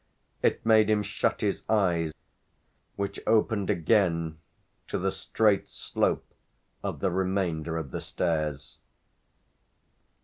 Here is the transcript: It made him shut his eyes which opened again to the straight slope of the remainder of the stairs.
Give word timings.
It 0.41 0.65
made 0.65 0.89
him 0.89 1.03
shut 1.03 1.41
his 1.41 1.61
eyes 1.69 2.11
which 2.95 3.19
opened 3.27 3.69
again 3.69 4.39
to 4.87 4.97
the 4.97 5.11
straight 5.11 5.69
slope 5.69 6.33
of 6.81 7.01
the 7.01 7.11
remainder 7.11 7.77
of 7.77 7.91
the 7.91 8.01
stairs. 8.01 8.79